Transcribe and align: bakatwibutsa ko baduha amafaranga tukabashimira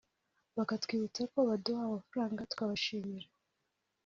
bakatwibutsa 0.57 1.21
ko 1.31 1.39
baduha 1.47 1.81
amafaranga 1.89 2.47
tukabashimira 2.49 3.27